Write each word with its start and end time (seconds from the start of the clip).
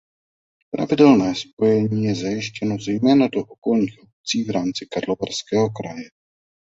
Pravidelné 0.71 1.35
spojení 1.35 2.03
je 2.03 2.15
zajištěno 2.15 2.77
zejména 2.79 3.27
do 3.27 3.39
okolních 3.41 3.97
obcí 4.03 4.43
v 4.43 4.49
rámci 4.49 4.87
Karlovarského 4.93 5.69
kraje. 5.69 6.09